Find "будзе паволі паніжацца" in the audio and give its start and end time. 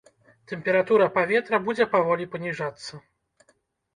1.67-2.93